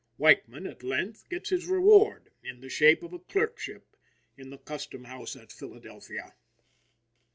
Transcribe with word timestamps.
Weichman, 0.19 0.65
at 0.67 0.81
length, 0.81 1.29
gets 1.29 1.51
his 1.51 1.67
reward 1.67 2.31
in 2.41 2.59
the 2.61 2.69
shape 2.69 3.03
of 3.03 3.13
a 3.13 3.19
clerkship 3.19 3.95
in 4.35 4.49
the 4.49 4.57
Custom 4.57 5.03
House 5.03 5.35
at 5.35 5.51
Philadelphia. 5.51 6.33